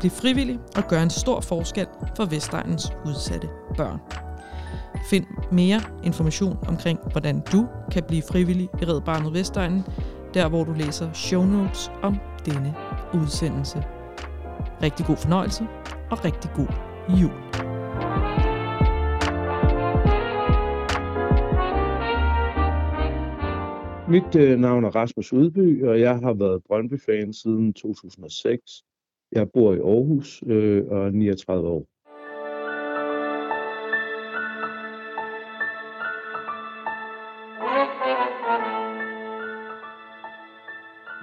[0.00, 4.00] Bliv frivillig og gør en stor forskel for Vestegnens udsatte børn.
[5.10, 9.82] Find mere information omkring, hvordan du kan blive frivillig i Red Barnet Vestegnen,
[10.34, 12.16] der hvor du læser show notes om
[12.46, 12.74] denne
[13.14, 13.84] udsendelse.
[14.82, 15.66] Rigtig god fornøjelse
[16.10, 16.68] og rigtig god
[17.08, 17.64] jul.
[24.08, 28.84] Mit øh, navn er Rasmus Udby, og jeg har været Brøndby-fan siden 2006.
[29.34, 31.86] Jeg bor i Aarhus øh, og er 39 år.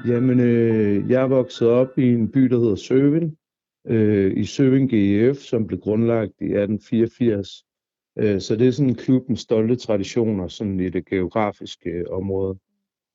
[0.08, 3.38] Jamen, øh, jeg er vokset op i en by, der hedder Søving,
[3.88, 7.64] øh, i Søving GF, som blev grundlagt i 1884.
[8.18, 12.06] Øh, så det er sådan en klub med stolte traditioner sådan i det geografiske øh,
[12.10, 12.60] område.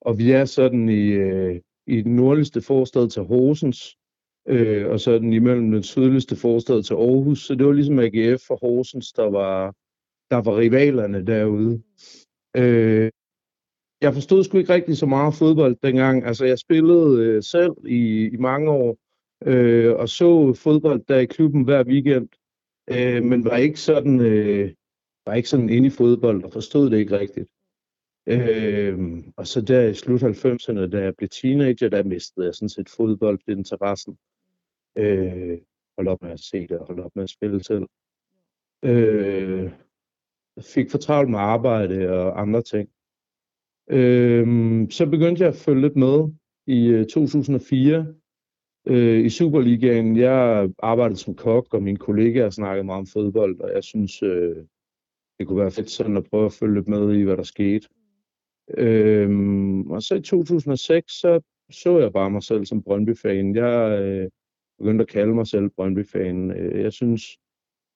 [0.01, 3.97] Og vi er sådan i, øh, i den nordligste forstad til Horsens,
[4.49, 7.47] øh, og så den imellem den sydligste forstad til Aarhus.
[7.47, 9.75] Så det var ligesom AGF og Horsens, der var,
[10.31, 11.83] der var rivalerne derude.
[12.57, 13.11] Øh,
[14.01, 16.25] jeg forstod sgu ikke rigtig så meget fodbold dengang.
[16.25, 18.99] Altså, jeg spillede øh, selv i, i mange år,
[19.45, 22.29] øh, og så fodbold der i klubben hver weekend,
[22.91, 24.73] øh, men var ikke sådan, øh,
[25.27, 27.49] var ikke sådan inde i fodbold og forstod det ikke rigtigt.
[28.29, 28.99] Øh,
[29.37, 32.89] og så der i slut 90'erne, da jeg blev teenager, der mistede jeg sådan set
[32.97, 34.19] fodboldinteressen.
[34.97, 35.59] Øh,
[35.99, 37.87] hold op med at se det, hold op med at spille selv.
[38.85, 39.71] Øh,
[40.61, 42.89] fik for travlt med arbejde og andre ting.
[43.91, 44.47] Øh,
[44.91, 46.29] så begyndte jeg at følge lidt med
[46.67, 48.15] i øh, 2004
[48.87, 50.17] øh, i Superligaen.
[50.17, 54.57] Jeg arbejdede som kok, og mine kollegaer snakkede meget om fodbold, og jeg synes, øh,
[55.39, 57.89] det kunne være fedt sådan at prøve at følge lidt med i, hvad der skete.
[58.79, 59.31] Øh,
[59.87, 61.41] og så i 2006, så
[61.71, 63.55] så jeg bare mig selv som Brøndby-fan.
[63.55, 64.31] Jeg øh,
[64.79, 66.51] begyndte at kalde mig selv Brøndby-fan.
[66.51, 67.23] Øh, jeg synes,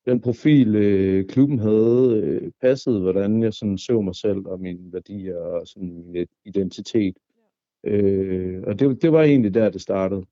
[0.07, 4.93] den profil, øh, klubben havde, øh, passede, hvordan jeg sådan så mig selv og mine
[4.93, 7.17] værdier og sådan min identitet.
[7.85, 10.25] Øh, og det, det var egentlig der, det startede.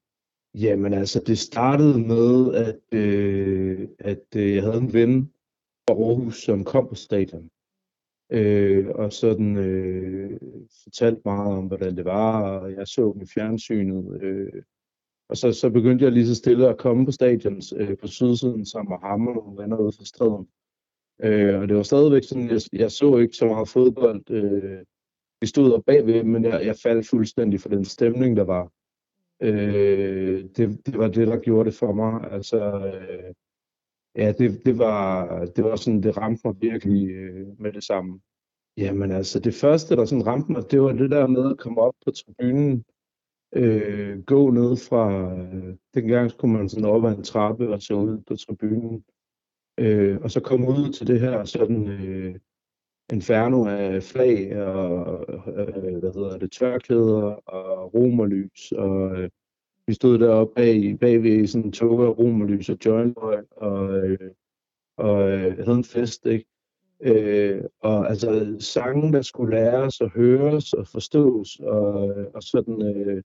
[0.54, 5.32] Jamen altså, det startede med, at, øh, at øh, jeg havde en ven
[5.88, 7.50] fra Aarhus, som kom på stadion.
[8.32, 10.40] Øh, og sådan øh,
[10.82, 14.22] fortalte meget om, hvordan det var, og jeg så dem i fjernsynet.
[14.22, 14.62] Øh,
[15.28, 18.66] og så, så begyndte jeg lige så stille at komme på stadion øh, på sydsiden
[18.66, 20.48] sammen med ham og nogle venner ude fra streden.
[21.22, 24.30] Øh, og det var stadigvæk sådan, jeg, jeg så ikke så meget fodbold.
[24.30, 24.84] Øh,
[25.40, 28.72] vi stod der bagved, men jeg, jeg faldt fuldstændig for den stemning, der var.
[29.42, 32.32] Øh, det, det var det, der gjorde det for mig.
[32.32, 33.34] Altså, øh,
[34.16, 38.20] ja, det, det, var, det var sådan, det ramte mig virkelig øh, med det samme.
[38.76, 41.80] Jamen altså, det første, der sådan ramte mig, det var det der med at komme
[41.80, 42.84] op på tribunen
[43.52, 47.94] øh, gå ned fra, øh, dengang skulle man sådan op ad en trappe og så
[47.94, 49.04] ud på tribunen,
[49.78, 52.34] øh, og så komme ud til det her sådan øh,
[53.12, 59.30] inferno af flag og, øh, øh hvad hedder det, tørklæder og romerlys, og øh,
[59.86, 64.30] vi stod deroppe bag, bagved sådan en tog af romerlys og jointrøg, og, øh,
[64.96, 66.46] og øh, havde en fest, ikke?
[67.00, 73.22] Øh, og altså sange, der skulle læres og høres og forstås, og, og sådan øh,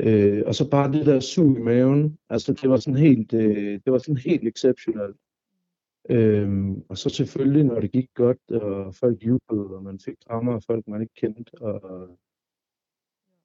[0.00, 3.80] Øh, og så bare det der sug i maven, altså det var sådan helt, øh,
[3.84, 5.16] det var sådan helt exceptionelt.
[6.10, 10.52] Øh, og så selvfølgelig, når det gik godt, og folk jublede, og man fik rammer
[10.52, 12.08] af folk, man ikke kendte, og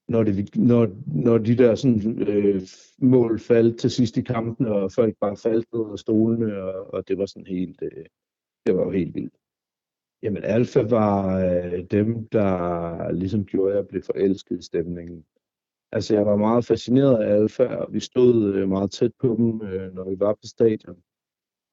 [0.08, 2.62] når, det, når, når de der sådan, øh,
[2.97, 7.08] mål faldt til sidst i kampen, og folk bare faldt ned af stolene, og, og
[7.08, 8.06] det var sådan helt, øh,
[8.66, 9.34] det var jo helt vildt.
[10.24, 15.26] Jamen Alfa var øh, dem, der ligesom gjorde, at jeg blev forelsket i stemningen.
[15.91, 17.78] Altså, jeg var meget fascineret af adfærd.
[17.78, 20.97] og vi stod øh, meget tæt på dem, øh, når vi var på stadion.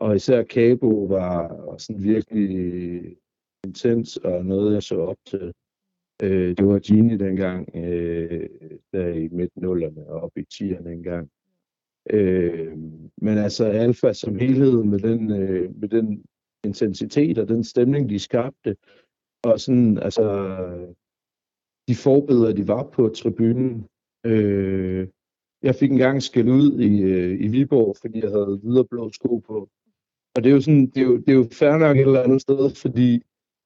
[0.01, 3.17] Og især Cabo var, var sådan virkelig
[3.65, 5.53] intens og noget, jeg så op til.
[6.23, 8.49] Øh, det var Gini dengang, øh,
[8.93, 11.31] der i midt-nullerne og op i 10'erne engang.
[12.11, 12.79] Øh,
[13.17, 16.25] men altså Alfa som helhed med den, øh, med den
[16.65, 18.77] intensitet og den stemning, de skabte,
[19.45, 20.25] og sådan, altså,
[21.89, 23.89] de forbedre, de var på tribunen,
[24.25, 25.09] Øh,
[25.63, 29.39] jeg fik engang skæld ud i, øh, i Viborg, fordi jeg havde videre blå sko
[29.39, 29.69] på.
[30.35, 32.23] Og det er jo sådan, det er jo, det er jo fair nok et eller
[32.23, 33.23] andet sted, fordi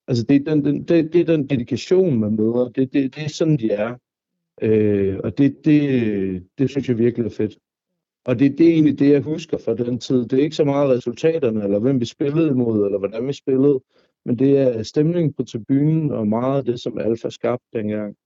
[0.09, 2.69] altså det, er den, den, det, det er den dedikation, man møder.
[2.69, 3.97] Det, det, det er sådan, de er.
[4.63, 7.59] Øh, og det, det, det synes jeg virkelig er fedt.
[8.25, 10.27] Og det, det er egentlig det, jeg husker fra den tid.
[10.27, 13.81] Det er ikke så meget resultaterne, eller hvem vi spillede imod, eller hvordan vi spillede,
[14.25, 18.17] men det er stemningen på tribunen, og meget af det, som Alfa skabte dengang.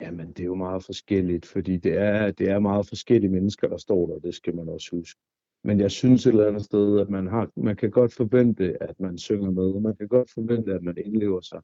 [0.00, 3.76] Jamen, det er jo meget forskelligt, fordi det er, det er meget forskellige mennesker, der
[3.76, 5.20] står der, det skal man også huske.
[5.64, 9.00] Men jeg synes et eller andet sted, at man, har, man kan godt forvente, at
[9.00, 9.80] man synger med.
[9.80, 11.60] Man kan godt forvente, at man indlever sig.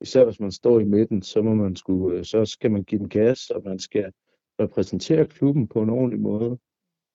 [0.00, 2.98] Især hvis man står i midten, så, må man skulle, øh, så skal man give
[2.98, 4.12] den gas, og man skal
[4.60, 6.58] repræsentere klubben på en ordentlig måde.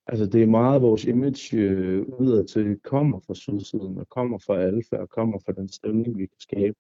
[0.08, 4.62] Altså det er meget vores image øh, udad til kommer fra sydsiden, og kommer fra
[4.62, 6.76] alfa, og kommer fra den stemning, vi kan skabe.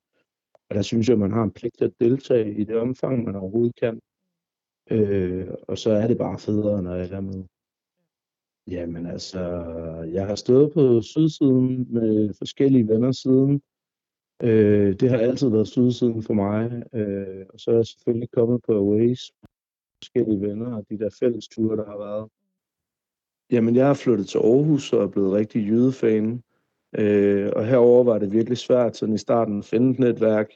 [0.73, 3.35] Og der synes jeg, man har en pligt til at deltage i det omfang, man
[3.35, 3.99] overhovedet kan.
[4.91, 7.43] Øh, og så er det bare federe, når jeg er med.
[8.67, 9.39] Jamen altså,
[10.13, 13.61] jeg har stået på sydsiden med forskellige venner siden.
[14.43, 16.83] Øh, det har altid været sydsiden for mig.
[16.93, 19.31] Øh, og så er jeg selvfølgelig kommet på Aways
[20.03, 22.29] forskellige venner og de der fælles ture, der har været.
[23.51, 26.43] Jamen, jeg er flyttet til Aarhus og er blevet rigtig jydefan.
[26.97, 30.51] Øh, og herover var det virkelig svært sådan i starten at finde et netværk,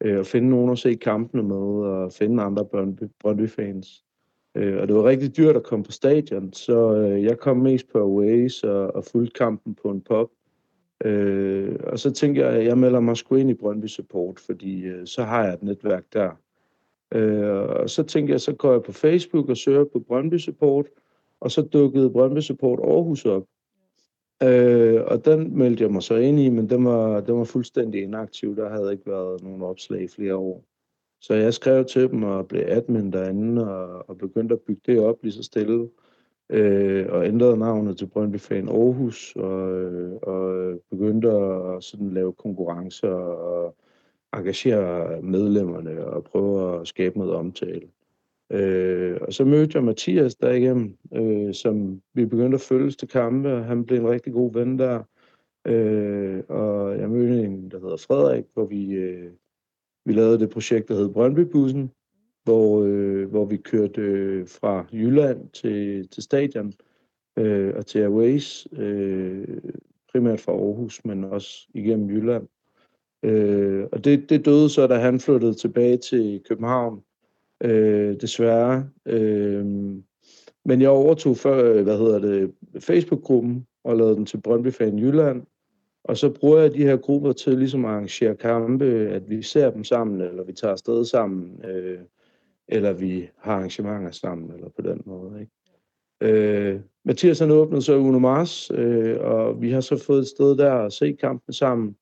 [0.00, 2.64] øh, og finde nogen at se kampene med, og finde andre
[3.20, 4.04] Brøndby-fans.
[4.54, 7.92] Øh, og det var rigtig dyrt at komme på stadion, så øh, jeg kom mest
[7.92, 10.28] på Aways og, og fulgte kampen på en pop.
[11.04, 14.82] Øh, og så tænkte jeg, at jeg melder mig sgu ind i Brøndby Support, fordi
[14.82, 16.30] øh, så har jeg et netværk der.
[17.14, 20.86] Øh, og så tænkte jeg, så går jeg på Facebook og søger på Brøndby Support,
[21.40, 23.44] og så dukkede Brøndby Support Aarhus op.
[24.42, 28.02] Øh, og den meldte jeg mig så ind i, men den var, den var fuldstændig
[28.02, 28.56] inaktiv.
[28.56, 30.64] Der havde ikke været nogen opslag i flere år.
[31.20, 35.00] Så jeg skrev til dem og blev admin derinde og, og begyndte at bygge det
[35.00, 35.88] op lige så stille.
[36.50, 39.62] Øh, og ændrede navnet til Brøndby Fan Aarhus og,
[40.22, 43.76] og begyndte at sådan lave konkurrencer og
[44.34, 47.88] engagere medlemmerne og prøve at skabe noget omtale.
[48.52, 53.52] Øh, og så mødte jeg Mathias derigennem, øh, som vi begyndte at følges til kampe,
[53.52, 55.02] og han blev en rigtig god ven der.
[55.66, 59.30] Øh, og jeg mødte en, der hedder Frederik, hvor vi, øh,
[60.04, 61.90] vi lavede det projekt, der hed Brøndbybussen,
[62.44, 66.72] hvor, øh, hvor vi kørte øh, fra Jylland til, til stadion
[67.38, 69.58] øh, og til Airways, øh,
[70.12, 72.48] primært fra Aarhus, men også igennem Jylland.
[73.22, 77.02] Øh, og det, det døde så, da han flyttede tilbage til København,
[77.62, 78.88] øh, desværre.
[79.06, 79.64] Øh,
[80.64, 84.98] men jeg overtog før, øh, hvad hedder det, Facebook-gruppen og lavede den til Brøndby Fan
[84.98, 85.42] Jylland.
[86.04, 89.70] Og så bruger jeg de her grupper til ligesom at arrangere kampe, at vi ser
[89.70, 91.98] dem sammen, eller vi tager afsted sammen, øh,
[92.68, 95.40] eller vi har arrangementer sammen, eller på den måde.
[95.40, 95.52] Ikke?
[96.20, 100.56] Øh, Mathias han åbnede så Uno Mars, øh, og vi har så fået et sted
[100.56, 101.96] der at se kampen sammen,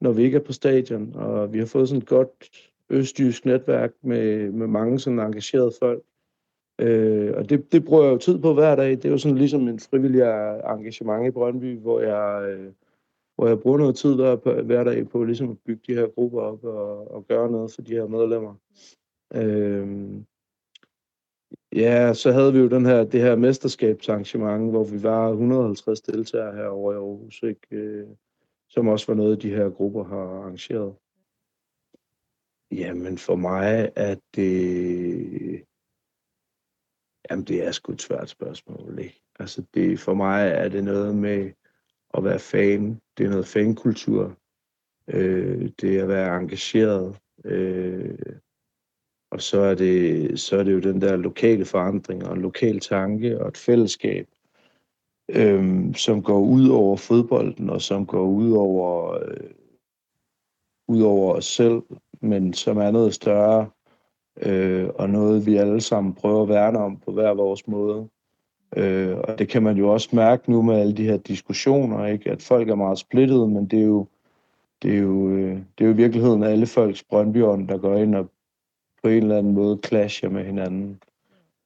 [0.00, 2.30] når vi ikke er på stadion, og vi har fået sådan et godt
[2.90, 6.02] østjysk netværk med, med mange sådan engagerede folk.
[6.80, 8.90] Øh, og det, det bruger jeg jo tid på hver dag.
[8.90, 10.20] Det er jo sådan ligesom en frivillig
[10.64, 12.72] engagement i Brøndby, hvor jeg, øh,
[13.36, 16.06] hvor jeg bruger noget tid hver, på, hver dag på ligesom at bygge de her
[16.06, 18.54] grupper op og, og gøre noget for de her medlemmer.
[19.34, 20.20] Øh,
[21.72, 26.56] ja, så havde vi jo den her, det her mesterskabsarrangement, hvor vi var 150 deltagere
[26.56, 27.76] herovre i Aarhus, ikke?
[27.76, 28.06] Øh,
[28.68, 30.94] som også var noget, de her grupper har arrangeret.
[32.70, 35.64] Jamen for mig er det...
[37.30, 39.22] Jamen det er sgu et svært spørgsmål, ikke?
[39.38, 41.52] Altså det, for mig er det noget med
[42.14, 43.00] at være fan.
[43.18, 44.38] Det er noget fankultur.
[45.08, 47.18] Øh, det er at være engageret.
[47.44, 48.18] Øh,
[49.30, 52.80] og så er, det, så er det jo den der lokale forandring og en lokal
[52.80, 54.28] tanke og et fællesskab,
[55.28, 59.50] øh, som går ud over fodbolden og som går ud over, øh,
[60.88, 61.82] ud over os selv
[62.20, 63.70] men som er noget større,
[64.42, 68.08] øh, og noget vi alle sammen prøver at værne om på hver vores måde.
[68.76, 72.30] Øh, og det kan man jo også mærke nu med alle de her diskussioner, ikke?
[72.30, 74.06] at folk er meget splittet, men det er jo,
[74.82, 78.14] det er jo, øh, det er jo i virkeligheden alle folks brøndbjørn, der går ind
[78.14, 78.30] og
[79.02, 81.00] på en eller anden måde clasher med hinanden.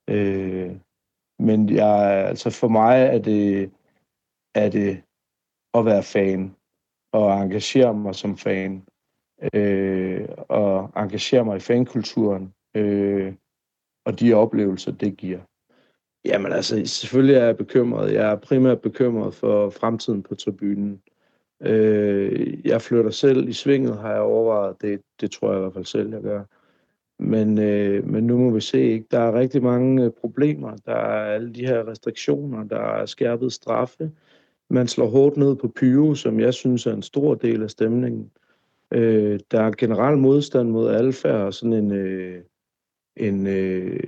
[0.08, 0.76] Øh,
[1.38, 3.70] men jeg, altså for mig er det,
[4.54, 5.02] er det
[5.74, 6.54] at være fan
[7.12, 8.82] og engagere mig som fan
[9.54, 13.32] øh, Øh, og engagere mig i fankulturen øh,
[14.04, 15.38] og de oplevelser, det giver.
[16.24, 18.12] Jamen altså, selvfølgelig er jeg bekymret.
[18.12, 21.02] Jeg er primært bekymret for fremtiden på tribunen.
[21.62, 24.82] Øh, jeg flytter selv i svinget, har jeg overvejet.
[24.82, 26.44] Det, det tror jeg i hvert fald selv, jeg gør.
[27.18, 29.06] Men, øh, men nu må vi se, ikke?
[29.10, 30.76] der er rigtig mange øh, problemer.
[30.86, 34.10] Der er alle de her restriktioner, der er skærpet straffe.
[34.70, 38.30] Man slår hårdt ned på pyro, som jeg synes er en stor del af stemningen.
[38.34, 38.49] Øh,
[38.92, 42.42] Øh, der er generel modstand mod alfa og sådan en, øh,
[43.16, 44.00] en, øh,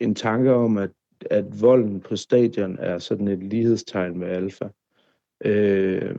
[0.00, 0.90] en tanke om, at,
[1.30, 4.68] at volden på stadion er sådan et lighedstegn med alfa.
[5.44, 6.16] Øh,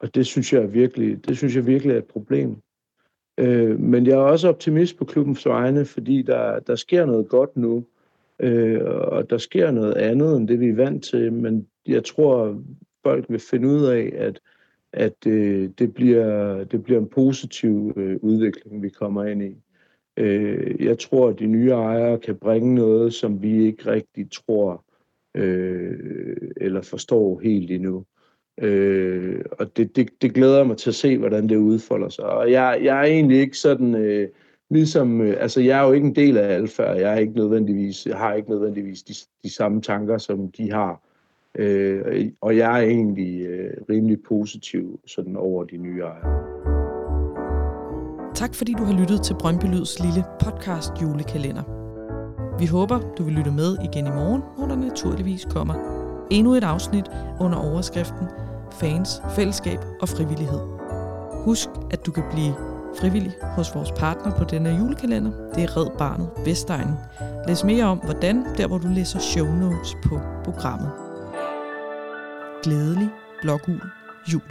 [0.00, 2.56] og det synes jeg virkelig, det synes jeg virkelig er et problem.
[3.38, 7.56] Øh, men jeg er også optimist på klubbens vegne, fordi der, der sker noget godt
[7.56, 7.84] nu,
[8.40, 11.32] øh, og der sker noget andet end det, vi er vant til.
[11.32, 12.62] Men jeg tror,
[13.02, 14.40] folk vil finde ud af, at,
[14.96, 19.56] at øh, det, bliver, det bliver en positiv øh, udvikling, vi kommer ind i.
[20.16, 24.84] Øh, jeg tror, at de nye ejere kan bringe noget, som vi ikke rigtig tror
[25.36, 28.04] øh, eller forstår helt endnu.
[28.60, 32.24] Øh, og det, det, det glæder mig til at se, hvordan det udfolder sig.
[32.24, 34.28] Og jeg, jeg er egentlig ikke sådan, øh,
[34.70, 38.08] ligesom, øh, altså jeg er jo ikke en del af alfa, jeg er ikke nødvendigvis,
[38.12, 41.05] har ikke nødvendigvis de, de samme tanker, som de har.
[41.58, 46.46] Øh, og jeg er egentlig øh, rimelig positiv sådan over de nye ejere.
[48.34, 51.62] Tak fordi du har lyttet til Brøndby Lyds lille podcast julekalender.
[52.58, 55.74] Vi håber, du vil lytte med igen i morgen, hvor der naturligvis kommer
[56.30, 57.04] endnu et afsnit
[57.40, 58.26] under overskriften
[58.80, 60.60] Fans, Fællesskab og Frivillighed.
[61.44, 62.54] Husk, at du kan blive
[63.00, 65.30] frivillig hos vores partner på denne julekalender.
[65.54, 66.94] Det er Red Barnet Vestegnen.
[67.48, 71.05] Læs mere om, hvordan, der hvor du læser show notes på programmet.
[72.66, 73.10] Glædelig
[73.42, 73.80] blågul
[74.32, 74.42] jul.